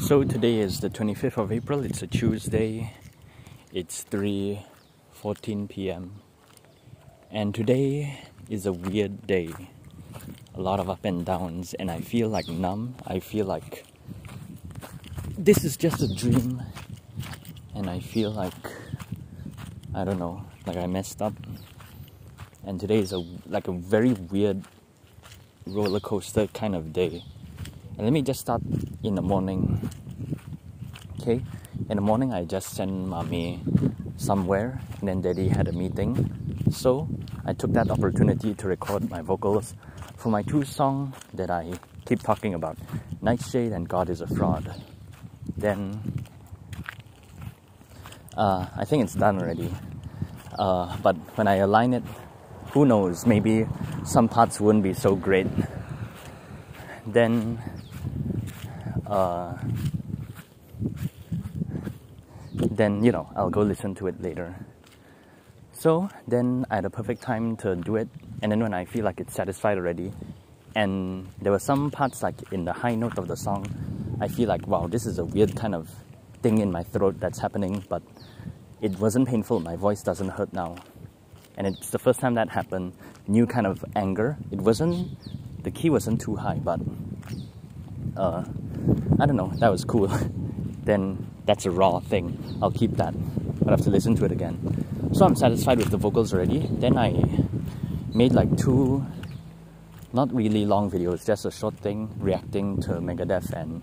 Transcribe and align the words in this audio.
So 0.00 0.24
today 0.24 0.58
is 0.58 0.80
the 0.80 0.88
25th 0.88 1.36
of 1.36 1.52
April. 1.52 1.84
It's 1.84 2.00
a 2.02 2.06
Tuesday. 2.06 2.94
It's 3.70 4.02
3:14 4.04 5.68
p.m. 5.68 6.22
And 7.30 7.54
today 7.54 8.18
is 8.48 8.64
a 8.64 8.72
weird 8.72 9.26
day. 9.26 9.50
A 10.54 10.60
lot 10.60 10.80
of 10.80 10.88
up 10.88 11.04
and 11.04 11.24
downs 11.24 11.74
and 11.74 11.90
I 11.90 12.00
feel 12.00 12.30
like 12.30 12.48
numb. 12.48 12.96
I 13.06 13.20
feel 13.20 13.44
like 13.44 13.84
this 15.38 15.64
is 15.64 15.76
just 15.76 16.00
a 16.02 16.08
dream. 16.12 16.62
And 17.74 17.88
I 17.88 18.00
feel 18.00 18.30
like 18.32 18.72
I 19.94 20.04
don't 20.04 20.18
know, 20.18 20.44
like 20.66 20.78
I 20.78 20.86
messed 20.86 21.20
up. 21.20 21.34
And 22.64 22.80
today 22.80 22.98
is 22.98 23.12
a 23.12 23.22
like 23.46 23.68
a 23.68 23.72
very 23.72 24.14
weird 24.14 24.64
roller 25.66 26.00
coaster 26.00 26.46
kind 26.48 26.74
of 26.74 26.92
day. 26.92 27.22
And 28.00 28.06
let 28.06 28.14
me 28.14 28.22
just 28.22 28.40
start 28.40 28.62
in 29.02 29.14
the 29.14 29.20
morning. 29.20 29.90
Okay, 31.20 31.42
in 31.90 31.96
the 31.96 32.00
morning 32.00 32.32
I 32.32 32.46
just 32.46 32.70
sent 32.70 32.90
mommy 32.90 33.60
somewhere, 34.16 34.80
and 35.00 35.06
then 35.06 35.20
daddy 35.20 35.48
had 35.48 35.68
a 35.68 35.72
meeting. 35.72 36.64
So 36.70 37.10
I 37.44 37.52
took 37.52 37.74
that 37.74 37.90
opportunity 37.90 38.54
to 38.54 38.68
record 38.68 39.10
my 39.10 39.20
vocals 39.20 39.74
for 40.16 40.30
my 40.30 40.40
two 40.40 40.64
songs 40.64 41.14
that 41.34 41.50
I 41.50 41.74
keep 42.06 42.22
talking 42.22 42.54
about 42.54 42.78
Nightshade 43.20 43.72
and 43.72 43.86
God 43.86 44.08
is 44.08 44.22
a 44.22 44.26
Fraud. 44.26 44.82
Then 45.58 46.00
uh, 48.34 48.64
I 48.74 48.86
think 48.86 49.04
it's 49.04 49.14
done 49.14 49.42
already. 49.42 49.74
Uh, 50.58 50.96
but 51.02 51.16
when 51.36 51.46
I 51.46 51.56
align 51.56 51.92
it, 51.92 52.04
who 52.72 52.86
knows, 52.86 53.26
maybe 53.26 53.66
some 54.06 54.26
parts 54.26 54.58
wouldn't 54.58 54.84
be 54.84 54.94
so 54.94 55.14
great. 55.14 55.48
Then 57.06 57.58
uh, 59.10 59.58
then 62.54 63.02
you 63.04 63.12
know 63.12 63.28
I'll 63.34 63.50
go 63.50 63.62
listen 63.62 63.94
to 63.96 64.06
it 64.06 64.22
later. 64.22 64.54
So 65.72 66.08
then 66.28 66.66
I 66.70 66.76
had 66.76 66.84
a 66.84 66.90
perfect 66.90 67.22
time 67.22 67.56
to 67.58 67.74
do 67.74 67.96
it, 67.96 68.08
and 68.42 68.52
then 68.52 68.60
when 68.60 68.72
I 68.72 68.84
feel 68.84 69.04
like 69.04 69.20
it's 69.20 69.34
satisfied 69.34 69.78
already, 69.78 70.12
and 70.76 71.26
there 71.42 71.52
were 71.52 71.58
some 71.58 71.90
parts 71.90 72.22
like 72.22 72.52
in 72.52 72.64
the 72.64 72.72
high 72.72 72.94
note 72.94 73.18
of 73.18 73.26
the 73.28 73.36
song, 73.36 73.66
I 74.20 74.28
feel 74.28 74.48
like 74.48 74.66
wow, 74.66 74.86
this 74.86 75.06
is 75.06 75.18
a 75.18 75.24
weird 75.24 75.56
kind 75.56 75.74
of 75.74 75.90
thing 76.42 76.58
in 76.58 76.70
my 76.70 76.82
throat 76.84 77.18
that's 77.18 77.38
happening, 77.38 77.82
but 77.88 78.02
it 78.80 78.98
wasn't 78.98 79.28
painful. 79.28 79.60
My 79.60 79.76
voice 79.76 80.02
doesn't 80.02 80.28
hurt 80.28 80.52
now, 80.52 80.76
and 81.56 81.66
it's 81.66 81.90
the 81.90 81.98
first 81.98 82.20
time 82.20 82.34
that 82.34 82.48
happened. 82.48 82.92
New 83.26 83.46
kind 83.46 83.66
of 83.66 83.84
anger. 83.96 84.36
It 84.50 84.60
wasn't 84.60 85.18
the 85.62 85.70
key 85.70 85.90
wasn't 85.90 86.20
too 86.20 86.36
high, 86.36 86.60
but 86.62 86.80
uh, 88.16 88.44
I 89.20 89.26
don't 89.26 89.36
know. 89.36 89.52
That 89.58 89.70
was 89.70 89.84
cool. 89.84 90.08
then 90.84 91.26
that's 91.44 91.66
a 91.66 91.70
raw 91.70 92.00
thing. 92.00 92.42
I'll 92.62 92.70
keep 92.70 92.92
that. 92.92 93.14
I'll 93.64 93.70
have 93.70 93.82
to 93.82 93.90
listen 93.90 94.16
to 94.16 94.24
it 94.24 94.32
again. 94.32 95.12
So 95.12 95.26
I'm 95.26 95.36
satisfied 95.36 95.76
with 95.76 95.90
the 95.90 95.98
vocals 95.98 96.32
already. 96.32 96.66
Then 96.70 96.96
I 96.96 97.12
made 98.14 98.32
like 98.32 98.56
two, 98.56 99.04
not 100.14 100.34
really 100.34 100.64
long 100.64 100.90
videos, 100.90 101.26
just 101.26 101.44
a 101.44 101.50
short 101.50 101.76
thing 101.76 102.10
reacting 102.18 102.80
to 102.82 102.92
Megadeth 102.92 103.52
and 103.52 103.82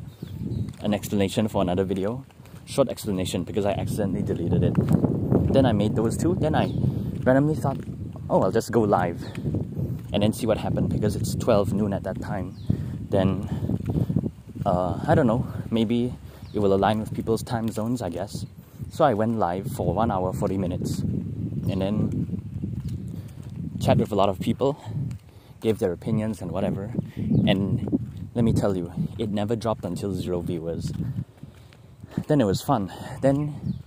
an 0.81 0.95
explanation 0.95 1.47
for 1.47 1.61
another 1.61 1.83
video. 1.83 2.25
Short 2.65 2.89
explanation 2.89 3.43
because 3.43 3.65
I 3.65 3.73
accidentally 3.73 4.23
deleted 4.23 4.63
it. 4.63 5.53
Then 5.53 5.67
I 5.67 5.71
made 5.71 5.95
those 5.95 6.17
two. 6.17 6.33
Then 6.33 6.55
I 6.55 6.73
randomly 7.23 7.55
thought, 7.55 7.77
oh, 8.30 8.41
I'll 8.41 8.52
just 8.52 8.71
go 8.71 8.81
live 8.81 9.21
and 10.13 10.23
then 10.23 10.33
see 10.33 10.47
what 10.47 10.58
happened 10.58 10.89
because 10.89 11.15
it's 11.15 11.35
12 11.35 11.73
noon 11.73 11.93
at 11.93 12.03
that 12.03 12.19
time. 12.21 12.55
Then 13.09 13.77
uh, 14.67 14.99
I 15.07 15.15
don't 15.15 15.27
know, 15.27 15.47
maybe 15.71 16.13
it 16.53 16.59
will 16.59 16.73
align 16.73 16.99
with 16.99 17.13
people's 17.13 17.41
time 17.41 17.69
zones, 17.69 18.01
I 18.01 18.09
guess. 18.09 18.45
So 18.91 19.05
I 19.05 19.13
went 19.13 19.39
live 19.39 19.71
for 19.71 19.93
one 19.93 20.11
hour, 20.11 20.33
40 20.33 20.57
minutes, 20.57 20.99
and 20.99 21.81
then 21.81 22.41
chat 23.81 23.97
with 23.97 24.11
a 24.11 24.15
lot 24.15 24.27
of 24.27 24.42
people, 24.42 24.77
gave 25.61 25.80
their 25.80 25.93
opinions 25.93 26.42
and 26.42 26.52
whatever. 26.52 26.93
And 27.15 27.87
let 28.36 28.43
me 28.43 28.52
tell 28.52 28.75
you, 28.75 28.92
it 29.17 29.30
never 29.30 29.55
dropped 29.55 29.86
until 29.86 30.14
zero 30.14 30.42
viewers. 30.42 30.92
Then 32.27 32.42
it 32.42 32.45
was 32.45 32.61
fun. 32.61 32.92
Then, 33.21 33.80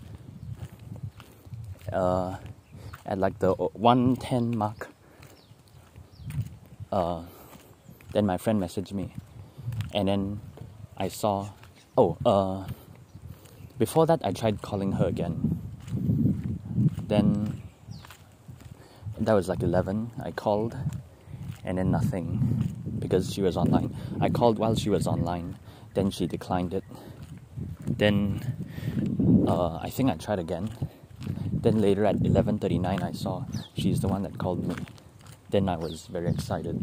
uh, 1.92 2.38
at 3.04 3.18
like 3.18 3.38
the 3.38 3.52
110 3.52 4.56
mark, 4.56 4.88
uh, 6.90 7.24
then 8.14 8.24
my 8.24 8.38
friend 8.38 8.62
messaged 8.62 8.92
me, 8.92 9.14
and 9.92 10.08
then 10.08 10.40
I 11.00 11.08
saw, 11.08 11.48
oh, 11.96 12.18
uh, 12.26 12.66
before 13.78 14.04
that 14.04 14.20
I 14.22 14.32
tried 14.32 14.60
calling 14.60 14.92
her 14.92 15.06
again. 15.06 15.58
Then 17.08 17.62
that 19.18 19.32
was 19.32 19.48
like 19.48 19.62
11. 19.62 20.10
I 20.22 20.30
called 20.30 20.76
and 21.64 21.78
then 21.78 21.90
nothing 21.90 22.74
because 22.98 23.32
she 23.32 23.40
was 23.40 23.56
online. 23.56 23.96
I 24.20 24.28
called 24.28 24.58
while 24.58 24.74
she 24.74 24.90
was 24.90 25.06
online, 25.06 25.58
then 25.94 26.10
she 26.10 26.26
declined 26.26 26.74
it. 26.74 26.84
Then 27.86 28.42
uh, 29.48 29.76
I 29.76 29.88
think 29.88 30.10
I 30.10 30.16
tried 30.16 30.38
again. 30.38 30.68
Then 31.50 31.80
later 31.80 32.04
at 32.04 32.16
11:39 32.16 33.02
I 33.02 33.12
saw 33.12 33.44
she's 33.74 34.00
the 34.00 34.08
one 34.08 34.22
that 34.24 34.36
called 34.36 34.66
me. 34.66 34.76
Then 35.50 35.68
I 35.68 35.76
was 35.76 36.06
very 36.06 36.30
excited. 36.30 36.78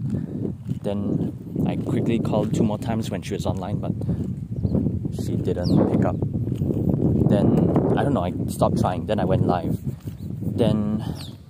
Then 0.84 1.64
I 1.66 1.78
quickly 1.78 2.20
called 2.20 2.54
two 2.54 2.64
more 2.64 2.78
times 2.78 3.10
when 3.10 3.22
she 3.22 3.34
was 3.34 3.46
online, 3.46 3.80
but 3.80 3.94
she 5.24 5.38
didn't 5.38 5.90
pick 5.90 6.04
up. 6.04 6.18
Then 7.30 7.94
I 7.98 8.04
don't 8.04 8.14
know, 8.14 8.26
I 8.26 8.34
stopped 8.50 8.80
trying. 8.80 9.06
Then 9.06 9.22
I 9.22 9.26
went 9.26 9.48
live. 9.48 9.80
Then 10.42 11.02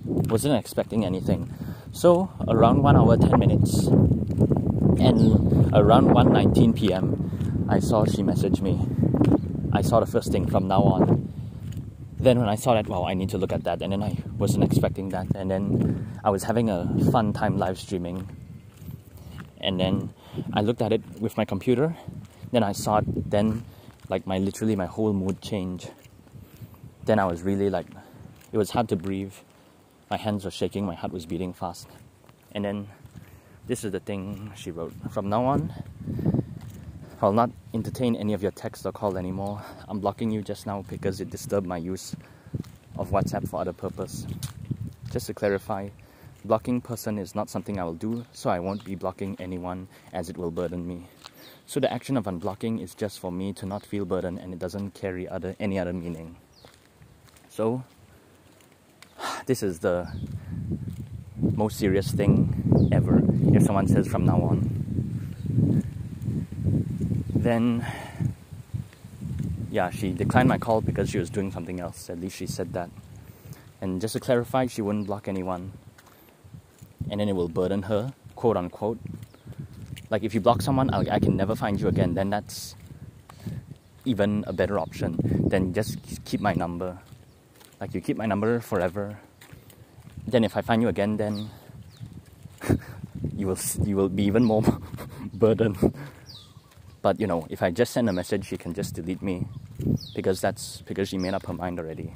wasn't 0.04 0.54
expecting 0.54 1.04
anything. 1.04 1.52
So 1.90 2.30
around 2.46 2.82
one 2.84 2.96
hour 2.96 3.16
ten 3.16 3.38
minutes, 3.40 3.88
and 3.88 5.74
around 5.74 6.06
1:19 6.14 6.76
p.m., 6.76 7.66
I 7.68 7.80
saw 7.80 8.04
she 8.04 8.22
messaged 8.22 8.60
me. 8.60 8.78
I 9.72 9.82
saw 9.82 9.98
the 9.98 10.06
first 10.06 10.30
thing 10.30 10.46
from 10.46 10.68
now 10.68 10.82
on 10.82 11.17
then 12.18 12.38
when 12.38 12.48
I 12.48 12.56
saw 12.56 12.74
that, 12.74 12.88
wow, 12.88 13.04
I 13.04 13.14
need 13.14 13.30
to 13.30 13.38
look 13.38 13.52
at 13.52 13.64
that, 13.64 13.80
and 13.80 13.92
then 13.92 14.02
I 14.02 14.16
wasn't 14.36 14.64
expecting 14.64 15.10
that, 15.10 15.28
and 15.34 15.50
then 15.50 16.08
I 16.24 16.30
was 16.30 16.42
having 16.42 16.68
a 16.68 16.88
fun 17.12 17.32
time 17.32 17.58
live 17.58 17.78
streaming, 17.78 18.28
and 19.60 19.78
then 19.78 20.12
I 20.52 20.62
looked 20.62 20.82
at 20.82 20.92
it 20.92 21.02
with 21.20 21.36
my 21.36 21.44
computer, 21.44 21.96
then 22.52 22.62
I 22.62 22.72
saw 22.72 22.98
it, 22.98 23.30
then 23.30 23.64
like 24.08 24.26
my 24.26 24.38
literally 24.38 24.74
my 24.74 24.86
whole 24.86 25.12
mood 25.12 25.40
changed. 25.40 25.90
Then 27.04 27.18
I 27.18 27.24
was 27.24 27.42
really 27.42 27.70
like, 27.70 27.86
it 28.52 28.58
was 28.58 28.70
hard 28.70 28.88
to 28.90 28.96
breathe, 28.96 29.34
my 30.10 30.16
hands 30.16 30.44
were 30.44 30.50
shaking, 30.50 30.84
my 30.86 30.94
heart 30.94 31.12
was 31.12 31.24
beating 31.26 31.52
fast, 31.52 31.88
and 32.52 32.64
then 32.64 32.88
this 33.66 33.84
is 33.84 33.92
the 33.92 34.00
thing 34.00 34.50
she 34.56 34.70
wrote. 34.70 34.94
From 35.10 35.28
now 35.28 35.44
on, 35.44 35.72
I'll 37.20 37.32
not 37.32 37.50
entertain 37.74 38.14
any 38.14 38.32
of 38.32 38.42
your 38.44 38.52
text 38.52 38.86
or 38.86 38.92
call 38.92 39.18
anymore. 39.18 39.60
I'm 39.88 39.98
blocking 39.98 40.30
you 40.30 40.40
just 40.40 40.66
now 40.66 40.84
because 40.88 41.20
it 41.20 41.30
disturbed 41.30 41.66
my 41.66 41.76
use 41.76 42.14
of 42.96 43.10
WhatsApp 43.10 43.48
for 43.48 43.60
other 43.60 43.72
purpose. 43.72 44.24
Just 45.10 45.26
to 45.26 45.34
clarify, 45.34 45.88
blocking 46.44 46.80
person 46.80 47.18
is 47.18 47.34
not 47.34 47.50
something 47.50 47.80
I 47.80 47.82
will 47.82 47.94
do, 47.94 48.24
so 48.32 48.50
I 48.50 48.60
won't 48.60 48.84
be 48.84 48.94
blocking 48.94 49.36
anyone 49.40 49.88
as 50.12 50.30
it 50.30 50.38
will 50.38 50.52
burden 50.52 50.86
me. 50.86 51.08
So 51.66 51.80
the 51.80 51.92
action 51.92 52.16
of 52.16 52.26
unblocking 52.26 52.80
is 52.80 52.94
just 52.94 53.18
for 53.18 53.32
me 53.32 53.52
to 53.54 53.66
not 53.66 53.84
feel 53.84 54.04
burdened 54.04 54.38
and 54.38 54.52
it 54.52 54.60
doesn't 54.60 54.94
carry 54.94 55.28
other 55.28 55.56
any 55.58 55.76
other 55.76 55.92
meaning. 55.92 56.36
So 57.48 57.82
this 59.46 59.64
is 59.64 59.80
the 59.80 60.06
most 61.40 61.78
serious 61.78 62.12
thing 62.12 62.90
ever 62.92 63.20
if 63.52 63.64
someone 63.64 63.88
says 63.88 64.06
from 64.06 64.24
now 64.24 64.40
on 64.40 64.77
then 67.48 67.86
yeah, 69.70 69.88
she 69.90 70.12
declined 70.12 70.48
my 70.48 70.58
call 70.58 70.80
because 70.82 71.08
she 71.08 71.18
was 71.18 71.30
doing 71.30 71.50
something 71.50 71.80
else. 71.80 72.10
At 72.10 72.20
least 72.20 72.36
she 72.36 72.46
said 72.46 72.74
that. 72.74 72.90
And 73.80 74.00
just 74.00 74.12
to 74.12 74.20
clarify, 74.20 74.66
she 74.66 74.82
wouldn't 74.82 75.06
block 75.06 75.28
anyone. 75.28 75.72
And 77.10 77.20
then 77.20 77.28
it 77.28 77.34
will 77.34 77.48
burden 77.48 77.82
her, 77.82 78.12
quote 78.34 78.56
unquote. 78.56 78.98
Like 80.10 80.24
if 80.24 80.34
you 80.34 80.40
block 80.40 80.60
someone, 80.60 80.90
I, 80.92 81.16
I 81.16 81.18
can 81.18 81.36
never 81.36 81.54
find 81.54 81.80
you 81.80 81.88
again. 81.88 82.14
Then 82.14 82.28
that's 82.28 82.74
even 84.04 84.44
a 84.46 84.52
better 84.52 84.78
option 84.78 85.16
than 85.48 85.72
just 85.72 85.96
keep 86.24 86.40
my 86.40 86.52
number. 86.52 86.98
Like 87.80 87.94
you 87.94 88.00
keep 88.00 88.16
my 88.16 88.26
number 88.26 88.60
forever. 88.60 89.18
Then 90.26 90.44
if 90.44 90.56
I 90.56 90.60
find 90.60 90.82
you 90.82 90.88
again, 90.88 91.16
then 91.16 91.48
you 93.36 93.46
will 93.46 93.58
you 93.84 93.96
will 93.96 94.08
be 94.08 94.24
even 94.24 94.44
more 94.44 94.62
burdened. 95.32 95.94
But 97.02 97.20
you 97.20 97.26
know, 97.26 97.46
if 97.50 97.62
I 97.62 97.70
just 97.70 97.92
send 97.92 98.08
a 98.08 98.12
message, 98.12 98.46
she 98.46 98.56
can 98.58 98.74
just 98.74 98.94
delete 98.94 99.22
me 99.22 99.46
because 100.14 100.40
that's 100.40 100.82
because 100.82 101.08
she 101.10 101.18
made 101.18 101.34
up 101.34 101.46
her 101.46 101.54
mind 101.54 101.78
already. 101.80 102.14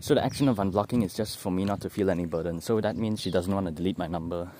So 0.00 0.14
the 0.14 0.24
action 0.24 0.48
of 0.48 0.58
unblocking 0.58 1.04
is 1.04 1.14
just 1.14 1.38
for 1.38 1.52
me 1.52 1.64
not 1.64 1.80
to 1.82 1.90
feel 1.90 2.10
any 2.10 2.26
burden. 2.26 2.60
So 2.60 2.80
that 2.80 2.96
means 2.96 3.20
she 3.20 3.30
doesn't 3.30 3.54
want 3.54 3.66
to 3.66 3.72
delete 3.72 3.98
my 3.98 4.06
number. 4.08 4.50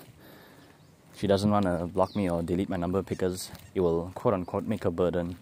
she 1.17 1.27
doesn't 1.27 1.51
want 1.51 1.67
to 1.67 1.87
block 1.89 2.15
me 2.17 2.31
or 2.31 2.43
delete 2.43 2.69
my 2.69 2.77
number 2.77 3.03
because 3.03 3.51
it 3.75 3.81
will 3.81 4.13
quote 4.15 4.35
unquote 4.35 4.65
make 4.65 4.85
a 4.85 4.91
burden. 4.91 5.37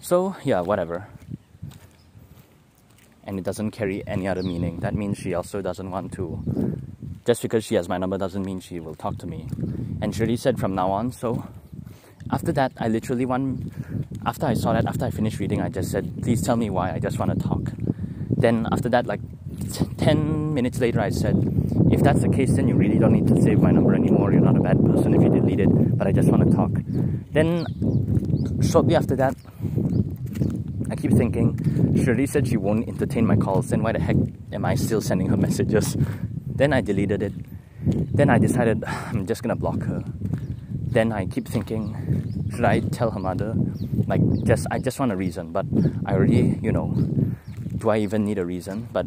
So, 0.00 0.36
yeah, 0.44 0.60
whatever. 0.62 1.08
And 3.24 3.38
it 3.38 3.44
doesn't 3.44 3.72
carry 3.72 4.06
any 4.06 4.28
other 4.28 4.42
meaning. 4.42 4.80
That 4.80 4.94
means 4.94 5.18
she 5.18 5.34
also 5.34 5.62
doesn't 5.62 5.90
want 5.90 6.12
to. 6.14 6.42
Just 7.26 7.42
because 7.42 7.64
she 7.64 7.76
has 7.76 7.88
my 7.88 7.98
number 7.98 8.18
doesn't 8.18 8.44
mean 8.44 8.60
she 8.60 8.80
will 8.80 8.94
talk 8.96 9.18
to 9.18 9.26
me. 9.26 9.48
And 10.02 10.12
Shirley 10.12 10.36
said 10.36 10.58
from 10.58 10.74
now 10.74 10.90
on, 10.90 11.12
so 11.12 11.46
after 12.32 12.50
that, 12.52 12.72
I 12.76 12.88
literally 12.88 13.24
want. 13.24 13.72
After 14.26 14.46
I 14.46 14.54
saw 14.54 14.72
that, 14.72 14.84
after 14.86 15.04
I 15.04 15.10
finished 15.10 15.38
reading, 15.38 15.62
I 15.62 15.68
just 15.68 15.92
said, 15.92 16.22
please 16.22 16.42
tell 16.42 16.56
me 16.56 16.70
why, 16.70 16.92
I 16.92 16.98
just 16.98 17.20
want 17.20 17.30
to 17.30 17.48
talk. 17.48 17.70
Then 18.36 18.66
after 18.72 18.88
that, 18.88 19.06
like 19.06 19.20
10 19.98 20.54
minutes 20.54 20.80
later, 20.80 21.00
I 21.00 21.10
said, 21.10 21.36
if 21.92 22.02
that's 22.02 22.20
the 22.20 22.28
case, 22.28 22.56
then 22.56 22.66
you 22.66 22.74
really 22.74 22.98
don't 22.98 23.12
need 23.12 23.28
to 23.28 23.40
save 23.40 23.60
my 23.60 23.70
number 23.70 23.94
anymore. 23.94 24.32
You're 24.32 24.40
not 24.40 24.56
a 24.56 24.60
bad 24.60 24.84
person 24.84 25.14
if 25.14 25.22
you 25.22 25.28
delete 25.28 25.60
it, 25.60 25.96
but 25.96 26.08
I 26.08 26.12
just 26.12 26.28
want 26.28 26.50
to 26.50 26.56
talk. 26.56 26.70
Then, 27.30 28.60
shortly 28.60 28.96
after 28.96 29.14
that, 29.16 29.36
I 30.90 30.96
keep 30.96 31.12
thinking, 31.12 32.02
Shirley 32.04 32.26
said 32.26 32.48
she 32.48 32.56
won't 32.56 32.88
entertain 32.88 33.24
my 33.24 33.36
calls, 33.36 33.70
then 33.70 33.84
why 33.84 33.92
the 33.92 34.00
heck 34.00 34.16
am 34.52 34.64
I 34.64 34.74
still 34.74 35.00
sending 35.00 35.28
her 35.28 35.36
messages? 35.46 35.96
Then 36.46 36.72
I 36.72 36.80
deleted 36.80 37.22
it. 37.22 37.32
Then 37.84 38.30
I 38.30 38.38
decided 38.38 38.84
I'm 38.86 39.26
just 39.26 39.42
gonna 39.42 39.56
block 39.56 39.80
her. 39.82 40.04
Then 40.92 41.12
I 41.12 41.26
keep 41.26 41.48
thinking, 41.48 42.48
should 42.54 42.64
I 42.64 42.80
tell 42.80 43.10
her 43.10 43.20
mother? 43.20 43.54
Like, 44.06 44.20
just 44.44 44.66
I 44.70 44.78
just 44.78 44.98
want 45.00 45.12
a 45.12 45.16
reason, 45.16 45.52
but 45.52 45.66
I 46.04 46.12
already, 46.12 46.58
you 46.62 46.70
know, 46.72 46.94
do 47.78 47.90
I 47.90 47.98
even 47.98 48.24
need 48.24 48.38
a 48.38 48.44
reason? 48.44 48.88
But 48.92 49.06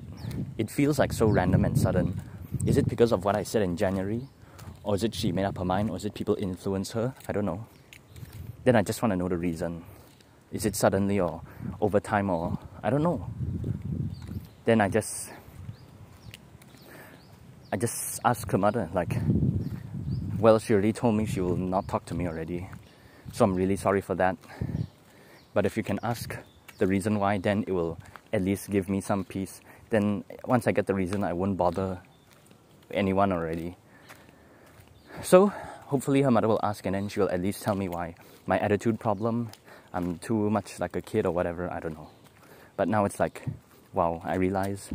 it 0.58 0.70
feels 0.70 0.98
like 1.00 1.14
so 1.14 1.28
random 1.28 1.64
and 1.64 1.78
sudden. 1.78 2.22
Is 2.66 2.78
it 2.78 2.90
because 2.90 3.12
of 3.12 3.24
what 3.24 3.36
I 3.36 3.44
said 3.44 3.62
in 3.62 3.78
January? 3.78 4.28
Or 4.84 4.96
is 4.96 5.04
it 5.04 5.14
she 5.14 5.32
made 5.32 5.46
up 5.46 5.58
her 5.58 5.66
mind? 5.66 5.90
Or 5.90 5.98
is 5.98 6.06
it 6.06 6.14
people 6.14 6.36
influence 6.40 6.92
her? 6.92 7.14
I 7.28 7.32
don't 7.32 7.46
know. 7.46 7.66
Then 8.64 8.76
I 8.76 8.82
just 8.82 9.02
want 9.02 9.12
to 9.12 9.16
know 9.16 9.30
the 9.30 9.38
reason. 9.38 9.84
Is 10.52 10.66
it 10.66 10.76
suddenly 10.76 11.20
or 11.20 11.42
over 11.82 12.00
time 12.00 12.30
or 12.30 12.58
I 12.84 12.90
don't 12.90 13.04
know. 13.04 13.28
Then 14.66 14.82
I 14.82 14.90
just 14.90 15.30
I 17.72 17.78
just 17.78 18.20
asked 18.24 18.52
her 18.52 18.58
mother, 18.58 18.90
like, 18.94 19.18
well, 20.40 20.60
she 20.60 20.74
already 20.74 20.94
told 20.94 21.16
me 21.16 21.26
she 21.26 21.42
will 21.42 21.58
not 21.58 21.88
talk 21.88 22.06
to 22.06 22.14
me 22.14 22.28
already. 22.28 22.70
So 23.34 23.44
I'm 23.44 23.56
really 23.56 23.76
sorry 23.76 24.02
for 24.02 24.16
that. 24.16 24.38
But 25.54 25.66
if 25.66 25.76
you 25.76 25.84
can 25.84 26.00
ask 26.04 26.38
the 26.78 26.88
reason 26.88 27.20
why, 27.20 27.38
then 27.38 27.64
it 27.68 27.72
will 27.72 27.98
at 28.32 28.44
least 28.44 28.70
give 28.70 28.88
me 28.88 29.02
some 29.02 29.24
peace. 29.24 29.62
Then 29.90 30.24
once 30.46 30.68
I 30.68 30.72
get 30.72 30.88
the 30.88 30.94
reason, 30.94 31.24
I 31.24 31.34
won't 31.34 31.58
bother 31.58 32.00
anyone 32.92 33.32
already. 33.32 33.78
So 35.24 35.48
hopefully 35.88 36.22
her 36.22 36.32
mother 36.32 36.48
will 36.48 36.60
ask 36.64 36.86
and 36.86 36.96
then 36.96 37.08
she 37.10 37.20
will 37.20 37.30
at 37.30 37.42
least 37.42 37.64
tell 37.64 37.76
me 37.76 37.90
why. 37.90 38.16
My 38.46 38.60
attitude 38.60 39.00
problem, 39.00 39.50
I'm 39.94 40.18
too 40.20 40.50
much 40.50 40.80
like 40.80 40.96
a 40.96 41.02
kid 41.02 41.26
or 41.26 41.32
whatever, 41.32 41.72
I 41.72 41.80
don't 41.80 41.94
know. 41.94 42.10
But 42.78 42.88
now 42.90 43.06
it's 43.06 43.20
like, 43.20 43.44
wow, 43.94 44.22
I 44.24 44.36
realize 44.36 44.92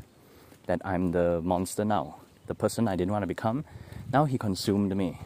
that 0.67 0.81
I'm 0.85 1.13
the 1.13 1.41
monster 1.43 1.85
now. 1.85 2.17
The 2.51 2.57
person 2.57 2.89
I 2.89 2.97
didn't 2.97 3.13
want 3.13 3.23
to 3.23 3.29
become. 3.29 3.65
Now 4.13 4.25
he 4.25 4.37
consumed 4.37 4.97
me. 4.97 5.21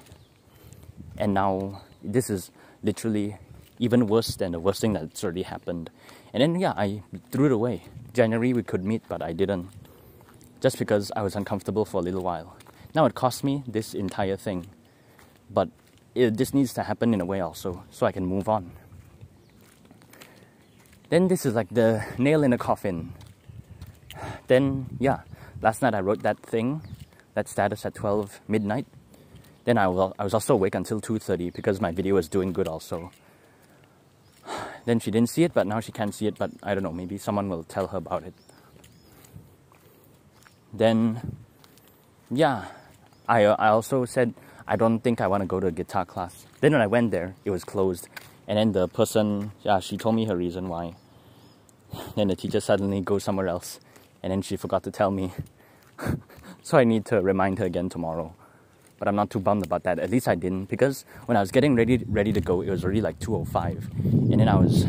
And 1.16 1.32
now 1.32 1.80
this 2.02 2.28
is 2.28 2.50
literally 2.82 3.38
even 3.78 4.06
worse 4.08 4.36
than 4.36 4.52
the 4.52 4.60
worst 4.60 4.82
thing 4.82 4.92
that's 4.92 5.24
already 5.24 5.44
happened. 5.44 5.88
And 6.34 6.42
then 6.42 6.60
yeah, 6.60 6.74
I 6.76 7.02
threw 7.32 7.46
it 7.46 7.52
away. 7.52 7.84
January 8.12 8.52
we 8.52 8.62
could 8.62 8.84
meet, 8.84 9.02
but 9.08 9.22
I 9.22 9.32
didn't 9.32 9.70
just 10.60 10.78
because 10.78 11.10
I 11.16 11.22
was 11.22 11.34
uncomfortable 11.34 11.86
for 11.86 12.02
a 12.02 12.02
little 12.02 12.22
while. 12.22 12.56
Now 12.94 13.06
it 13.06 13.14
cost 13.14 13.42
me 13.42 13.62
this 13.66 13.94
entire 13.94 14.36
thing, 14.36 14.66
but 15.50 15.70
it, 16.14 16.36
this 16.36 16.52
needs 16.52 16.74
to 16.74 16.82
happen 16.82 17.14
in 17.14 17.22
a 17.22 17.24
way 17.24 17.40
also 17.40 17.84
so 17.90 18.04
I 18.04 18.12
can 18.12 18.26
move 18.26 18.50
on. 18.50 18.72
Then 21.08 21.28
this 21.28 21.46
is 21.46 21.54
like 21.54 21.68
the 21.70 22.04
nail 22.18 22.42
in 22.44 22.50
the 22.50 22.58
coffin. 22.58 23.14
Then, 24.46 24.86
yeah, 24.98 25.20
last 25.62 25.80
night 25.80 25.94
I 25.94 26.00
wrote 26.00 26.22
that 26.22 26.38
thing, 26.40 26.82
that 27.34 27.48
status 27.48 27.84
at 27.84 27.94
12 27.94 28.40
midnight. 28.48 28.86
Then 29.64 29.78
I, 29.78 29.88
will, 29.88 30.14
I 30.18 30.24
was 30.24 30.34
also 30.34 30.54
awake 30.54 30.74
until 30.74 31.00
2.30 31.00 31.52
because 31.54 31.80
my 31.80 31.90
video 31.90 32.14
was 32.14 32.28
doing 32.28 32.52
good 32.52 32.68
also. 32.68 33.10
Then 34.84 35.00
she 35.00 35.10
didn't 35.10 35.30
see 35.30 35.44
it, 35.44 35.54
but 35.54 35.66
now 35.66 35.80
she 35.80 35.92
can't 35.92 36.14
see 36.14 36.26
it, 36.26 36.36
but 36.38 36.50
I 36.62 36.74
don't 36.74 36.82
know, 36.82 36.92
maybe 36.92 37.16
someone 37.16 37.48
will 37.48 37.64
tell 37.64 37.86
her 37.88 37.98
about 37.98 38.24
it. 38.24 38.34
Then 40.74 41.36
yeah 42.30 42.64
I, 43.28 43.44
I 43.44 43.68
also 43.68 44.04
said 44.04 44.34
i 44.66 44.76
don't 44.76 45.00
think 45.00 45.20
i 45.20 45.26
want 45.26 45.42
to 45.42 45.46
go 45.46 45.60
to 45.60 45.68
a 45.68 45.72
guitar 45.72 46.04
class. 46.04 46.46
Then 46.60 46.72
when 46.72 46.80
i 46.80 46.86
went 46.86 47.10
there 47.10 47.34
it 47.44 47.50
was 47.50 47.64
closed. 47.64 48.08
And 48.48 48.58
then 48.58 48.72
the 48.72 48.88
person 48.88 49.52
yeah 49.62 49.80
she 49.80 49.96
told 49.96 50.16
me 50.16 50.26
her 50.26 50.36
reason 50.36 50.68
why. 50.68 50.96
Then 52.16 52.28
the 52.28 52.36
teacher 52.36 52.60
suddenly 52.60 53.00
goes 53.00 53.24
somewhere 53.24 53.48
else. 53.48 53.78
And 54.22 54.32
then 54.32 54.42
she 54.42 54.56
forgot 54.56 54.82
to 54.84 54.90
tell 54.90 55.10
me 55.10 55.32
so 56.64 56.78
i 56.78 56.82
need 56.82 57.04
to 57.04 57.20
remind 57.20 57.58
her 57.58 57.66
again 57.66 57.90
tomorrow 57.90 58.34
but 58.98 59.06
i'm 59.06 59.14
not 59.14 59.28
too 59.28 59.38
bummed 59.38 59.64
about 59.66 59.82
that 59.82 59.98
at 59.98 60.10
least 60.10 60.26
i 60.26 60.34
didn't 60.34 60.64
because 60.64 61.04
when 61.26 61.36
i 61.36 61.40
was 61.40 61.50
getting 61.50 61.74
ready 61.76 62.02
ready 62.08 62.32
to 62.32 62.40
go 62.40 62.62
it 62.62 62.70
was 62.70 62.82
already 62.84 63.02
like 63.02 63.18
205 63.20 63.90
and 64.32 64.40
then 64.40 64.48
i 64.48 64.54
was 64.54 64.86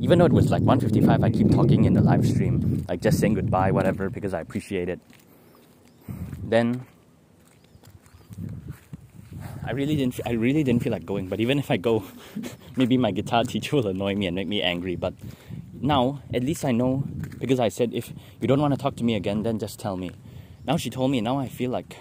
even 0.00 0.18
though 0.18 0.26
it 0.26 0.32
was 0.32 0.50
like 0.50 0.60
155 0.60 1.24
i 1.24 1.30
keep 1.30 1.50
talking 1.50 1.86
in 1.86 1.94
the 1.94 2.02
live 2.02 2.26
stream 2.26 2.84
like 2.90 3.00
just 3.00 3.18
saying 3.18 3.32
goodbye 3.32 3.70
whatever 3.70 4.10
because 4.10 4.34
i 4.34 4.40
appreciate 4.40 4.90
it 4.90 5.00
then 6.42 6.86
I 9.64 9.72
really 9.72 9.96
didn't. 9.96 10.18
I 10.24 10.30
really 10.32 10.64
didn't 10.64 10.82
feel 10.82 10.92
like 10.92 11.04
going. 11.04 11.28
But 11.28 11.40
even 11.40 11.58
if 11.58 11.70
I 11.70 11.76
go, 11.76 12.02
maybe 12.76 12.96
my 12.96 13.10
guitar 13.10 13.44
teacher 13.44 13.76
will 13.76 13.88
annoy 13.88 14.14
me 14.14 14.26
and 14.26 14.34
make 14.34 14.48
me 14.48 14.62
angry. 14.62 14.96
But 14.96 15.12
now, 15.82 16.22
at 16.32 16.42
least 16.42 16.64
I 16.64 16.72
know 16.72 17.04
because 17.38 17.60
I 17.60 17.68
said 17.68 17.92
if 17.92 18.10
you 18.40 18.48
don't 18.48 18.62
want 18.62 18.72
to 18.72 18.80
talk 18.80 18.96
to 18.96 19.04
me 19.04 19.14
again, 19.14 19.42
then 19.42 19.58
just 19.58 19.78
tell 19.78 19.98
me. 19.98 20.12
Now 20.68 20.76
she 20.76 20.90
told 20.90 21.10
me. 21.10 21.22
Now 21.22 21.38
I 21.38 21.48
feel 21.48 21.70
like 21.70 21.96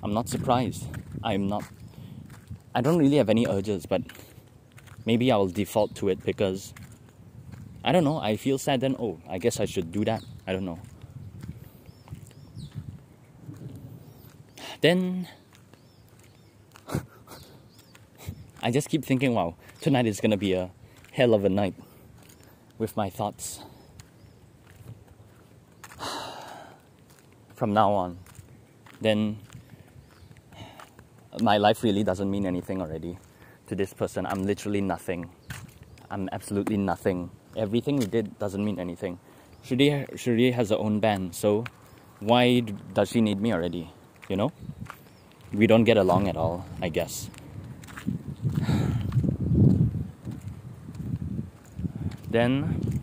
I'm 0.00 0.14
not 0.14 0.28
surprised. 0.28 0.86
I'm 1.24 1.48
not. 1.48 1.64
I 2.72 2.80
don't 2.80 2.98
really 2.98 3.16
have 3.16 3.28
any 3.28 3.48
urges, 3.48 3.84
but 3.84 4.02
maybe 5.04 5.32
I 5.32 5.36
will 5.36 5.48
default 5.48 5.96
to 5.96 6.08
it 6.08 6.24
because 6.24 6.72
I 7.82 7.90
don't 7.90 8.04
know. 8.04 8.18
I 8.18 8.36
feel 8.36 8.58
sad. 8.58 8.80
Then 8.80 8.94
oh, 9.00 9.18
I 9.28 9.38
guess 9.38 9.58
I 9.58 9.64
should 9.64 9.90
do 9.90 10.04
that. 10.04 10.22
I 10.46 10.52
don't 10.52 10.64
know. 10.64 10.78
then 14.80 15.26
I 18.62 18.70
just 18.70 18.88
keep 18.88 19.04
thinking, 19.04 19.34
wow, 19.34 19.56
tonight 19.80 20.06
is 20.06 20.20
gonna 20.20 20.36
be 20.36 20.52
a 20.52 20.70
hell 21.10 21.34
of 21.34 21.44
a 21.44 21.48
night 21.48 21.74
with 22.78 22.96
my 22.96 23.10
thoughts. 23.10 23.60
From 27.64 27.72
now 27.72 27.92
on, 27.92 28.20
then 29.00 29.40
my 31.40 31.56
life 31.56 31.82
really 31.82 32.04
doesn't 32.04 32.30
mean 32.30 32.44
anything 32.44 32.82
already 32.82 33.16
to 33.68 33.74
this 33.74 33.94
person. 33.94 34.26
I'm 34.26 34.42
literally 34.44 34.82
nothing. 34.82 35.30
I'm 36.10 36.28
absolutely 36.30 36.76
nothing. 36.76 37.30
Everything 37.56 37.96
we 37.96 38.04
did 38.04 38.38
doesn't 38.38 38.62
mean 38.62 38.78
anything. 38.78 39.18
Shuri, 39.62 40.04
Shuri 40.14 40.50
has 40.50 40.68
her 40.68 40.76
own 40.76 41.00
band, 41.00 41.34
so 41.34 41.64
why 42.20 42.60
does 42.92 43.08
she 43.08 43.22
need 43.22 43.40
me 43.40 43.54
already? 43.54 43.90
you 44.28 44.36
know? 44.36 44.52
We 45.54 45.66
don't 45.66 45.84
get 45.84 45.96
along 45.96 46.28
at 46.28 46.36
all, 46.36 46.66
I 46.82 46.90
guess. 46.90 47.30
then 52.28 52.94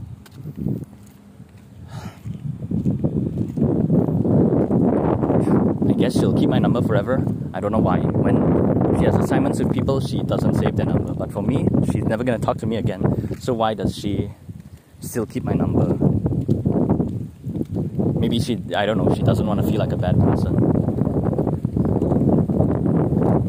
I 5.91 5.93
guess 5.93 6.10
she'll 6.21 6.33
keep 6.33 6.49
my 6.49 6.59
number 6.59 6.83
forever. 6.83 7.25
I 7.51 7.59
don't 7.59 7.71
know 7.71 7.79
why. 7.79 7.97
When 7.97 8.99
she 8.99 9.05
has 9.05 9.15
assignments 9.15 9.57
with 9.57 9.73
people, 9.73 9.99
she 9.99 10.21
doesn't 10.21 10.53
save 10.53 10.75
their 10.75 10.85
number. 10.85 11.13
But 11.13 11.33
for 11.33 11.41
me, 11.41 11.67
she's 11.91 12.03
never 12.03 12.23
gonna 12.23 12.37
talk 12.37 12.57
to 12.57 12.67
me 12.67 12.77
again. 12.77 13.01
So 13.39 13.53
why 13.55 13.73
does 13.73 13.97
she 13.97 14.29
still 14.99 15.25
keep 15.25 15.43
my 15.43 15.53
number? 15.53 15.97
Maybe 18.19 18.39
she, 18.39 18.61
I 18.75 18.85
don't 18.85 18.99
know, 18.99 19.15
she 19.15 19.23
doesn't 19.23 19.47
want 19.47 19.61
to 19.61 19.67
feel 19.67 19.79
like 19.79 19.91
a 19.91 19.97
bad 19.97 20.19
person 20.19 20.71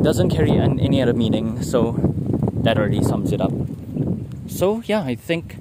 doesn't 0.03 0.31
carry 0.31 0.51
an, 0.51 0.81
any 0.81 1.01
other 1.01 1.13
meaning, 1.13 1.63
so 1.63 1.95
that 2.65 2.77
already 2.77 3.03
sums 3.05 3.33
it 3.33 3.41
up. 3.41 3.53
So 4.49 4.83
yeah, 4.87 5.03
I 5.03 5.15
think 5.15 5.59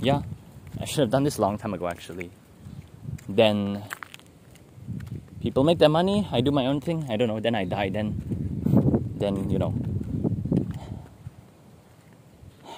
yeah, 0.00 0.22
I 0.78 0.84
should 0.84 1.00
have 1.00 1.10
done 1.10 1.24
this 1.24 1.38
long 1.38 1.56
time 1.56 1.72
ago 1.72 1.88
actually. 1.88 2.30
Then 3.28 3.84
people 5.42 5.64
make 5.64 5.78
their 5.78 5.88
money, 5.88 6.26
I 6.30 6.40
do 6.40 6.50
my 6.50 6.66
own 6.66 6.80
thing, 6.80 7.06
I 7.10 7.16
don't 7.16 7.28
know, 7.28 7.40
then 7.40 7.54
I 7.54 7.64
die, 7.64 7.90
then 7.90 8.22
then 9.18 9.50
you 9.50 9.58
know. 9.58 9.74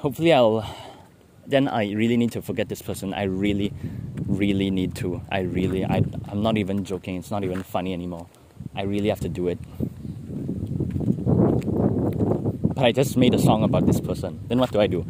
Hopefully 0.03 0.33
I'll 0.33 0.67
then 1.47 1.69
I 1.69 1.93
really 1.93 2.17
need 2.17 2.33
to 2.33 2.43
forget 2.43 2.69
this 2.69 2.81
person. 2.81 3.13
I 3.13 3.25
really, 3.25 3.73
really 4.27 4.71
need 4.71 4.95
to. 4.97 5.21
I 5.31 5.41
really 5.41 5.85
I 5.85 6.03
I'm 6.29 6.43
not 6.43 6.57
even 6.57 6.85
joking, 6.85 7.17
it's 7.17 7.31
not 7.31 7.45
even 7.45 7.63
funny 7.63 7.93
anymore. 7.93 8.27
I 8.75 8.83
really 8.83 9.11
have 9.11 9.21
to 9.21 9.29
do 9.29 9.49
it. 9.49 9.59
but 12.75 12.85
I 12.85 12.93
just 12.93 13.17
made 13.17 13.35
a 13.35 13.39
song 13.39 13.63
about 13.63 13.87
this 13.87 14.01
person. 14.01 14.41
Then 14.49 14.59
what 14.59 14.73
do 14.73 14.81
I 14.81 14.87
do? 14.87 15.07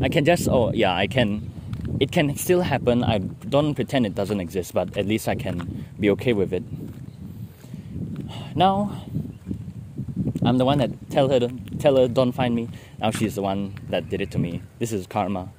I 0.00 0.08
can 0.08 0.24
just, 0.24 0.48
oh 0.48 0.72
yeah, 0.72 0.94
I 0.94 1.06
can, 1.06 1.50
it 2.00 2.12
can 2.12 2.34
still 2.36 2.62
happen. 2.62 3.04
I 3.04 3.18
don't 3.18 3.74
pretend 3.74 4.06
it 4.06 4.14
doesn't 4.14 4.40
exist, 4.40 4.74
but 4.74 4.96
at 4.96 5.06
least 5.06 5.28
I 5.28 5.34
can 5.34 5.86
be 5.98 6.10
okay 6.10 6.32
with 6.32 6.52
it. 6.52 6.62
Now, 8.54 9.02
I'm 10.42 10.58
the 10.58 10.64
one 10.64 10.78
that 10.78 11.10
tell 11.10 11.28
her, 11.28 11.48
tell 11.78 11.96
her 11.96 12.08
don't 12.08 12.32
find 12.32 12.54
me. 12.54 12.68
Now 12.98 13.10
she's 13.10 13.34
the 13.34 13.42
one 13.42 13.74
that 13.88 14.08
did 14.08 14.20
it 14.20 14.30
to 14.32 14.38
me. 14.38 14.62
This 14.78 14.92
is 14.92 15.06
karma. 15.06 15.50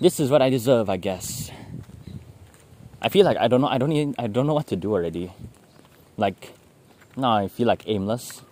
This 0.00 0.18
is 0.18 0.30
what 0.30 0.42
I 0.42 0.50
deserve, 0.50 0.90
I 0.90 0.96
guess. 0.96 1.50
I 3.00 3.08
feel 3.08 3.24
like 3.24 3.36
I 3.36 3.48
don't 3.48 3.60
know. 3.60 3.68
I 3.68 3.78
don't 3.78 3.92
even. 3.92 4.14
I 4.18 4.26
don't 4.26 4.46
know 4.46 4.54
what 4.54 4.66
to 4.68 4.76
do 4.76 4.92
already. 4.92 5.30
Like 6.16 6.54
now, 7.16 7.32
I 7.36 7.48
feel 7.48 7.66
like 7.66 7.84
aimless. 7.86 8.42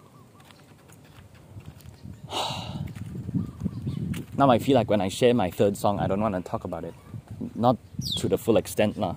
Now 4.37 4.51
I 4.51 4.59
feel 4.59 4.75
like 4.75 4.89
when 4.89 5.01
I 5.01 5.09
share 5.09 5.35
my 5.35 5.51
third 5.51 5.77
song, 5.77 6.01
I 6.01 6.07
don't 6.07 6.21
want 6.21 6.35
to 6.35 6.41
talk 6.41 6.65
about 6.65 6.85
it. 6.85 6.95
Not 7.55 7.77
to 8.17 8.29
the 8.29 8.39
full 8.39 8.57
extent, 8.57 8.97
lah. 8.97 9.17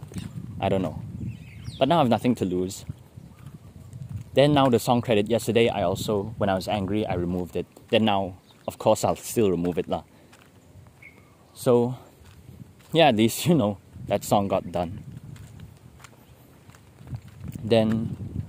I 0.59 0.69
don't 0.69 0.81
know. 0.81 1.01
But 1.79 1.87
now 1.87 1.95
I 1.95 1.99
have 1.99 2.09
nothing 2.09 2.35
to 2.35 2.45
lose. 2.45 2.85
Then 4.33 4.53
now 4.53 4.67
the 4.69 4.79
song 4.79 5.01
credit 5.01 5.29
yesterday, 5.29 5.69
I 5.69 5.83
also 5.83 6.33
when 6.37 6.49
I 6.49 6.55
was 6.55 6.67
angry, 6.67 7.05
I 7.05 7.13
removed 7.15 7.55
it. 7.55 7.65
Then 7.89 8.03
now, 8.03 8.35
of 8.67 8.77
course, 8.77 9.03
I'll 9.03 9.15
still 9.15 9.49
remove 9.49 9.77
it, 9.77 9.87
lah. 9.87 10.03
So, 11.53 11.95
yeah, 12.91 13.07
at 13.07 13.15
least 13.15 13.45
you 13.47 13.55
know 13.55 13.77
that 14.07 14.23
song 14.23 14.47
got 14.49 14.71
done. 14.71 15.03
Then 17.63 18.43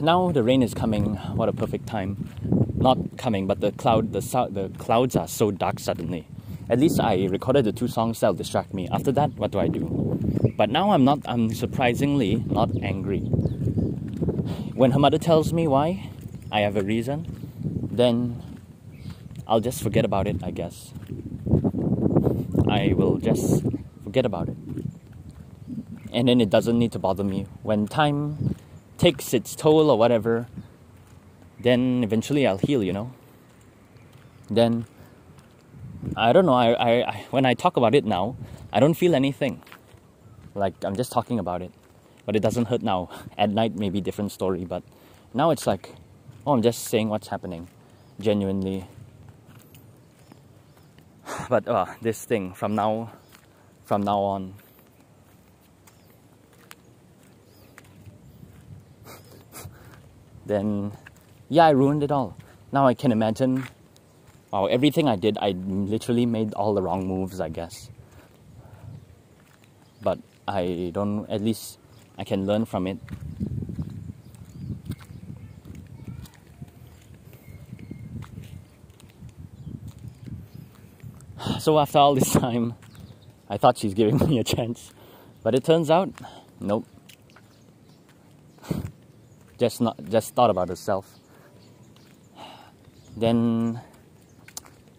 now 0.00 0.32
the 0.32 0.42
rain 0.42 0.62
is 0.62 0.72
coming. 0.72 1.16
What 1.36 1.48
a 1.48 1.52
perfect 1.52 1.86
time! 1.86 2.63
Not 2.84 2.98
coming, 3.16 3.46
but 3.46 3.60
the 3.60 3.72
cloud, 3.72 4.12
the 4.12 4.20
the 4.52 4.68
clouds 4.76 5.16
are 5.16 5.26
so 5.26 5.50
dark 5.50 5.80
suddenly. 5.80 6.26
At 6.68 6.78
least 6.78 7.00
I 7.00 7.24
recorded 7.24 7.64
the 7.64 7.72
two 7.72 7.88
songs 7.88 8.20
that'll 8.20 8.34
distract 8.34 8.74
me. 8.74 8.88
After 8.92 9.10
that, 9.12 9.30
what 9.36 9.52
do 9.52 9.58
I 9.58 9.68
do? 9.68 9.84
But 10.54 10.68
now 10.68 10.90
I'm 10.90 11.02
not. 11.02 11.20
I'm 11.24 11.48
surprisingly 11.54 12.44
not 12.44 12.68
angry. 12.82 13.20
When 14.80 14.90
her 14.90 14.98
mother 14.98 15.16
tells 15.16 15.54
me 15.54 15.66
why, 15.66 16.10
I 16.52 16.60
have 16.60 16.76
a 16.76 16.82
reason. 16.82 17.24
Then 17.90 18.42
I'll 19.48 19.60
just 19.60 19.82
forget 19.82 20.04
about 20.04 20.26
it. 20.26 20.44
I 20.44 20.50
guess. 20.50 20.92
I 22.68 22.92
will 22.92 23.16
just 23.16 23.64
forget 24.04 24.26
about 24.26 24.50
it. 24.50 24.58
And 26.12 26.28
then 26.28 26.38
it 26.38 26.50
doesn't 26.50 26.78
need 26.78 26.92
to 26.92 26.98
bother 26.98 27.24
me. 27.24 27.46
When 27.62 27.88
time 27.88 28.56
takes 28.98 29.32
its 29.32 29.56
toll 29.56 29.90
or 29.90 29.96
whatever, 29.96 30.48
then 31.64 32.04
eventually 32.04 32.46
I'll 32.46 32.58
heal, 32.58 32.84
you 32.84 32.92
know? 32.92 33.10
Then, 34.50 34.84
I 36.14 36.34
don't 36.34 36.44
know, 36.44 36.52
I, 36.52 36.72
I, 36.72 36.90
I, 37.08 37.24
when 37.30 37.46
I 37.46 37.54
talk 37.54 37.78
about 37.78 37.94
it 37.94 38.04
now, 38.04 38.36
I 38.70 38.80
don't 38.80 38.92
feel 38.92 39.14
anything. 39.14 39.62
Like, 40.54 40.74
I'm 40.84 40.94
just 40.94 41.10
talking 41.10 41.38
about 41.38 41.62
it. 41.62 41.72
But 42.26 42.36
it 42.36 42.40
doesn't 42.40 42.66
hurt 42.66 42.82
now. 42.82 43.08
At 43.38 43.48
night, 43.48 43.74
maybe 43.76 44.02
different 44.02 44.30
story, 44.30 44.66
but 44.66 44.82
now 45.32 45.50
it's 45.50 45.66
like, 45.66 45.88
oh, 46.46 46.52
I'm 46.52 46.60
just 46.60 46.84
saying 46.84 47.08
what's 47.08 47.28
happening. 47.28 47.68
Genuinely. 48.20 48.86
But 51.48 51.66
uh, 51.66 51.86
this 52.02 52.26
thing, 52.26 52.52
from 52.52 52.74
now, 52.74 53.10
from 53.86 54.02
now 54.02 54.18
on, 54.18 54.54
then 60.46 60.92
yeah, 61.48 61.66
I 61.66 61.70
ruined 61.70 62.02
it 62.02 62.10
all. 62.10 62.36
Now 62.72 62.86
I 62.86 62.94
can 62.94 63.12
imagine, 63.12 63.68
wow, 64.50 64.66
everything 64.66 65.08
I 65.08 65.16
did, 65.16 65.38
I 65.40 65.50
literally 65.50 66.26
made 66.26 66.54
all 66.54 66.74
the 66.74 66.82
wrong 66.82 67.06
moves, 67.06 67.40
I 67.40 67.48
guess. 67.48 67.90
But 70.02 70.18
I 70.46 70.90
don't, 70.92 71.26
at 71.30 71.40
least 71.40 71.78
I 72.18 72.24
can 72.24 72.46
learn 72.46 72.64
from 72.64 72.86
it. 72.86 72.98
So 81.60 81.78
after 81.78 81.98
all 81.98 82.14
this 82.14 82.30
time, 82.32 82.74
I 83.48 83.56
thought 83.56 83.78
she's 83.78 83.94
giving 83.94 84.18
me 84.28 84.38
a 84.38 84.44
chance. 84.44 84.92
But 85.42 85.54
it 85.54 85.64
turns 85.64 85.90
out, 85.90 86.10
nope 86.60 86.86
just 89.58 89.80
not 89.80 89.96
just 90.08 90.34
thought 90.34 90.50
about 90.50 90.68
herself 90.68 91.18
then 93.16 93.80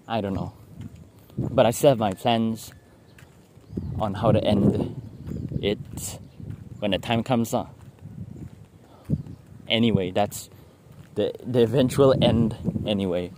i 0.08 0.22
don't 0.22 0.34
know. 0.34 0.54
But 1.38 1.66
i 1.66 1.72
still 1.72 1.90
have 1.90 2.00
my 2.00 2.14
plans 2.14 2.72
on 4.00 4.14
how 4.14 4.32
to 4.32 4.44
end 4.44 4.96
it 5.62 6.20
when 6.80 6.92
the 6.92 7.00
time 7.00 7.24
comes 7.24 7.54
up 7.54 7.74
anyway 9.68 10.12
that's 10.12 10.50
the 11.16 11.34
the 11.46 11.64
eventual 11.64 12.14
end 12.22 12.56
anyway. 12.86 13.32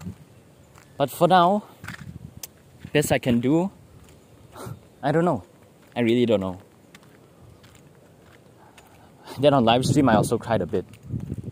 But 0.97 1.09
for 1.09 1.27
now 1.27 1.63
best 2.93 3.11
i 3.11 3.19
can 3.19 3.39
do 3.39 3.71
i 5.03 5.11
don't 5.11 5.25
know. 5.25 5.43
I 5.95 6.01
really 6.01 6.27
don't 6.27 6.41
know. 6.41 6.59
Then 9.39 9.53
on 9.53 9.65
live 9.65 9.83
stream, 9.83 10.09
I 10.09 10.15
also 10.15 10.37
cried 10.37 10.61
a 10.61 10.67
bit, 10.67 10.85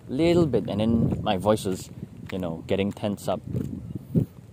little 0.08 0.46
bit, 0.46 0.70
and 0.70 0.80
then 0.80 1.20
my 1.24 1.38
voice 1.38 1.66
was, 1.66 1.90
you 2.32 2.40
know, 2.40 2.64
getting 2.68 2.92
tense 2.92 3.28
up. 3.28 3.42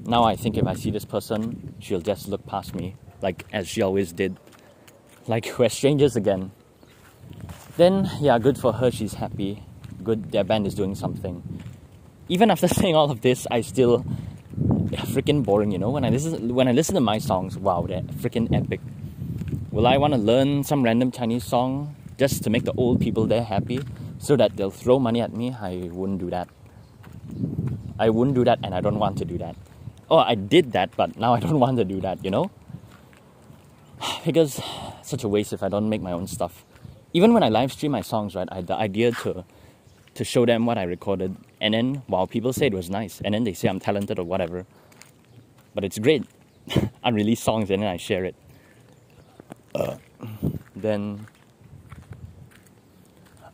Now 0.00 0.24
I 0.24 0.36
think 0.36 0.56
if 0.56 0.66
I 0.66 0.74
see 0.74 0.90
this 0.90 1.04
person, 1.04 1.74
she'll 1.78 2.00
just 2.00 2.28
look 2.28 2.46
past 2.46 2.74
me, 2.74 2.96
like 3.20 3.44
as 3.52 3.68
she 3.68 3.82
always 3.82 4.12
did, 4.12 4.38
like 5.26 5.52
we're 5.58 5.68
strangers 5.68 6.16
again. 6.16 6.52
Then 7.76 8.10
yeah, 8.20 8.38
good 8.38 8.58
for 8.58 8.72
her. 8.72 8.90
She's 8.90 9.14
happy. 9.14 9.62
Good, 10.02 10.32
their 10.32 10.44
band 10.44 10.66
is 10.66 10.74
doing 10.74 10.94
something. 10.94 11.42
Even 12.28 12.50
after 12.50 12.68
saying 12.80 12.94
all 12.94 13.10
of 13.10 13.20
this, 13.20 13.46
I 13.50 13.60
still 13.60 14.04
freaking 15.14 15.44
boring. 15.44 15.70
You 15.70 15.78
know, 15.78 15.90
when 15.90 16.04
I 16.04 16.10
listen 16.10 16.54
when 16.54 16.68
I 16.68 16.72
listen 16.72 16.94
to 16.96 17.00
my 17.00 17.18
songs, 17.18 17.56
wow, 17.56 17.86
they're 17.88 18.02
freaking 18.02 18.52
epic. 18.54 18.80
Will 19.70 19.86
I 19.86 19.96
want 19.96 20.12
to 20.12 20.18
learn 20.18 20.64
some 20.64 20.82
random 20.82 21.10
Chinese 21.10 21.44
song? 21.44 21.96
just 22.18 22.44
to 22.44 22.50
make 22.50 22.64
the 22.64 22.72
old 22.76 23.00
people 23.00 23.26
there 23.26 23.42
happy 23.42 23.80
so 24.18 24.36
that 24.36 24.56
they'll 24.56 24.70
throw 24.70 24.98
money 24.98 25.20
at 25.20 25.34
me, 25.34 25.54
I 25.60 25.90
wouldn't 25.92 26.20
do 26.20 26.30
that. 26.30 26.48
I 27.99 28.11
wouldn't 28.11 28.34
do 28.34 28.44
that 28.44 28.58
and 28.62 28.75
I 28.75 28.80
don't 28.80 28.99
want 28.99 29.18
to 29.18 29.25
do 29.25 29.38
that. 29.38 29.56
Oh, 30.11 30.18
I 30.18 30.34
did 30.34 30.72
that, 30.72 30.94
but 30.96 31.16
now 31.16 31.34
I 31.34 31.40
don't 31.40 31.61
want 31.64 31.78
to 31.78 31.84
do 31.84 32.00
that, 32.00 32.25
you 32.25 32.30
know? 32.30 32.50
Because 34.25 34.61
such 35.02 35.25
a 35.25 35.28
waste 35.28 35.52
if 35.52 35.62
I 35.62 35.68
don't 35.68 35.88
make 35.88 36.02
my 36.02 36.12
own 36.12 36.26
stuff. 36.26 36.64
Even 37.12 37.34
when 37.34 37.42
I 37.42 37.49
live 37.49 37.72
stream 37.72 37.92
my 37.92 38.00
songs, 38.00 38.34
right, 38.34 38.49
I 38.50 38.56
had 38.56 38.66
the 38.66 38.75
idea 38.76 39.12
to 39.12 39.44
to 40.14 40.25
show 40.25 40.44
them 40.44 40.66
what 40.66 40.76
I 40.76 40.82
recorded, 40.82 41.37
and 41.61 41.72
then 41.75 42.02
while 42.06 42.26
people 42.26 42.52
say 42.52 42.66
it 42.66 42.75
was 42.75 42.90
nice, 42.90 43.20
and 43.25 43.34
then 43.34 43.44
they 43.44 43.54
say 43.54 43.68
I'm 43.68 43.80
talented 43.80 44.18
or 44.18 44.25
whatever, 44.25 44.66
but 45.75 45.84
it's 45.84 45.99
great. 45.99 46.25
I 47.04 47.11
release 47.11 47.40
songs, 47.40 47.70
and 47.70 47.82
then 47.82 47.88
I 47.88 47.96
share 47.96 48.25
it. 48.26 48.34
Uh, 49.75 49.96
then 50.76 51.26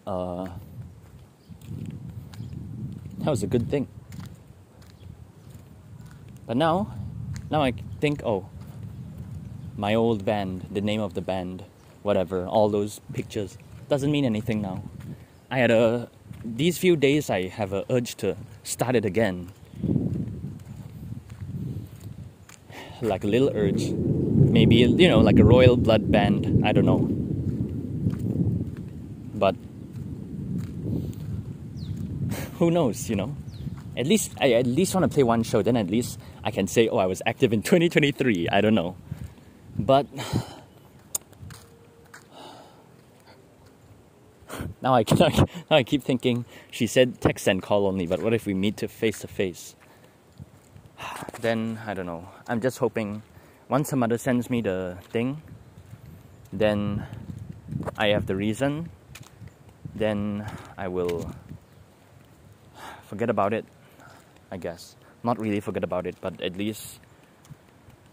uh, 0.06 0.48
that 3.18 3.30
was 3.30 3.42
a 3.44 3.46
good 3.46 3.70
thing. 3.70 3.86
But 6.48 6.56
now, 6.56 6.94
now 7.50 7.62
I 7.62 7.74
think, 8.00 8.22
oh, 8.24 8.48
my 9.76 9.94
old 9.94 10.24
band, 10.24 10.66
the 10.70 10.80
name 10.80 11.02
of 11.02 11.12
the 11.12 11.20
band, 11.20 11.62
whatever, 12.02 12.46
all 12.46 12.70
those 12.70 13.02
pictures 13.12 13.58
doesn't 13.90 14.10
mean 14.10 14.24
anything 14.24 14.62
now. 14.62 14.82
I 15.50 15.58
had 15.58 15.70
a 15.70 16.08
these 16.42 16.78
few 16.78 16.96
days 16.96 17.28
I 17.28 17.48
have 17.48 17.74
a 17.74 17.84
urge 17.90 18.14
to 18.16 18.34
start 18.62 18.96
it 18.96 19.04
again. 19.04 19.50
Like 23.02 23.24
a 23.24 23.26
little 23.26 23.50
urge. 23.54 23.90
Maybe 23.90 24.76
you 24.76 25.08
know, 25.08 25.20
like 25.20 25.38
a 25.38 25.44
royal 25.44 25.76
blood 25.76 26.10
band, 26.10 26.64
I 26.64 26.72
don't 26.72 26.86
know. 26.86 27.06
But 29.34 29.54
who 32.58 32.70
knows, 32.70 33.10
you 33.10 33.16
know? 33.16 33.36
At 33.98 34.06
least 34.06 34.32
I 34.40 34.52
at 34.52 34.66
least 34.66 34.94
want 34.94 35.10
to 35.10 35.14
play 35.14 35.24
one 35.24 35.42
show, 35.42 35.60
then 35.60 35.76
at 35.76 35.90
least 35.90 36.20
I 36.44 36.52
can 36.52 36.68
say, 36.68 36.88
oh, 36.88 36.98
I 36.98 37.06
was 37.06 37.20
active 37.26 37.52
in 37.52 37.62
2023. 37.66 38.48
I 38.48 38.60
don't 38.60 38.76
know. 38.76 38.96
But 39.76 40.06
now 44.80 44.94
I 44.94 45.04
now 45.68 45.76
I 45.76 45.82
keep 45.82 46.04
thinking 46.04 46.44
she 46.70 46.86
said 46.86 47.20
text 47.20 47.48
and 47.48 47.60
call 47.60 47.88
only, 47.88 48.06
but 48.06 48.22
what 48.22 48.32
if 48.32 48.46
we 48.46 48.54
meet 48.54 48.76
to 48.78 48.86
face 48.86 49.18
to 49.20 49.28
face? 49.28 49.74
Then 51.40 51.80
I 51.84 51.94
don't 51.94 52.06
know. 52.06 52.28
I'm 52.46 52.60
just 52.60 52.78
hoping 52.78 53.22
once 53.68 53.90
her 53.90 53.96
mother 53.96 54.16
sends 54.16 54.48
me 54.48 54.60
the 54.60 54.98
thing, 55.10 55.42
then 56.52 57.04
I 57.96 58.08
have 58.08 58.26
the 58.26 58.36
reason. 58.36 58.90
Then 59.94 60.46
I 60.76 60.86
will 60.86 61.30
forget 63.02 63.28
about 63.28 63.52
it. 63.52 63.64
I 64.50 64.56
guess. 64.56 64.96
Not 65.22 65.38
really 65.40 65.60
forget 65.60 65.84
about 65.84 66.06
it, 66.06 66.16
but 66.20 66.40
at 66.40 66.56
least 66.56 67.00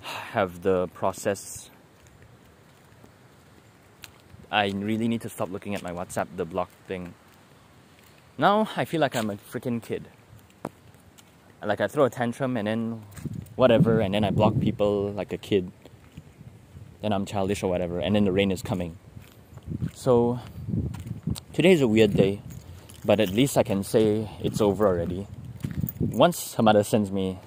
have 0.01 0.62
the 0.62 0.88
process. 0.88 1.70
I 4.51 4.70
really 4.70 5.08
need 5.08 5.22
to 5.22 5.30
stop 5.30 5.50
looking 5.50 5.75
at 5.75 5.84
my 5.84 5.92
WhatsApp, 5.92 6.27
the 6.36 6.46
block 6.46 6.70
thing. 6.88 7.13
Now 8.38 8.70
I 8.75 8.86
feel 8.86 9.01
like 9.01 9.15
I'm 9.15 9.30
a 9.30 9.36
freaking 9.36 9.82
kid. 9.82 10.08
Like 11.63 11.82
I 11.82 11.88
throw 11.88 12.06
a 12.06 12.10
tantrum 12.10 12.58
and 12.58 12.68
then 12.68 13.04
whatever, 13.56 14.00
and 14.01 14.13
then 14.13 14.24
I 14.24 14.30
block 14.30 14.60
people 14.60 15.12
like 15.12 15.34
a 15.34 15.38
kid. 15.38 15.72
Then 17.01 17.13
I'm 17.13 17.25
childish 17.25 17.63
or 17.63 17.70
whatever, 17.70 18.00
and 18.00 18.15
then 18.15 18.25
the 18.25 18.32
rain 18.32 18.51
is 18.51 18.62
coming. 18.62 18.98
So 19.94 20.39
today 21.54 21.72
is 21.72 21.82
a 21.82 21.88
weird 21.88 22.13
day, 22.13 22.42
but 23.04 23.20
at 23.20 23.30
least 23.30 23.58
I 23.58 23.63
can 23.63 23.84
say 23.84 24.30
it's 24.44 24.62
over 24.62 24.88
already. 24.88 25.27
Once 26.15 26.53
her 26.53 26.63
mother 26.63 26.81
sends 26.81 27.12
me 27.12 27.38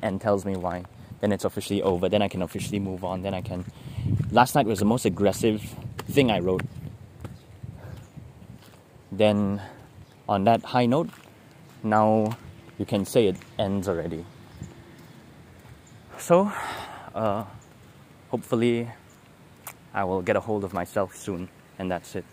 and 0.00 0.20
tells 0.20 0.44
me 0.44 0.54
why, 0.54 0.84
then 1.20 1.32
it's 1.32 1.44
officially 1.44 1.82
over. 1.82 2.08
Then 2.08 2.22
I 2.22 2.28
can 2.28 2.42
officially 2.42 2.78
move 2.78 3.02
on. 3.02 3.22
Then 3.22 3.34
I 3.34 3.40
can. 3.40 3.64
Last 4.30 4.54
night 4.54 4.66
was 4.66 4.78
the 4.78 4.84
most 4.84 5.04
aggressive 5.04 5.60
thing 6.08 6.30
I 6.30 6.38
wrote. 6.38 6.62
Then, 9.10 9.60
on 10.28 10.44
that 10.44 10.62
high 10.62 10.86
note, 10.86 11.08
now 11.82 12.36
you 12.78 12.84
can 12.84 13.04
say 13.04 13.26
it 13.26 13.36
ends 13.58 13.88
already. 13.88 14.24
So, 16.18 16.52
uh, 17.16 17.44
hopefully, 18.30 18.88
I 19.92 20.04
will 20.04 20.22
get 20.22 20.36
a 20.36 20.40
hold 20.40 20.62
of 20.62 20.72
myself 20.72 21.16
soon, 21.16 21.48
and 21.80 21.90
that's 21.90 22.14
it. 22.14 22.24